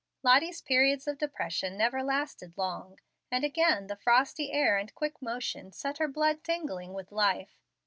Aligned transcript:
Lottie's 0.23 0.63
periods 0.63 1.07
of 1.07 1.19
depression 1.19 1.77
never 1.77 2.01
lasted 2.01 2.57
long, 2.57 2.97
and 3.29 3.43
again 3.43 3.85
the 3.85 3.95
frosty 3.95 4.51
air 4.51 4.75
and 4.79 4.95
quick 4.95 5.21
motion 5.21 5.71
set 5.71 5.99
her 5.99 6.07
blood 6.07 6.43
tingling 6.43 6.93
with 6.95 7.11
life. 7.11 7.61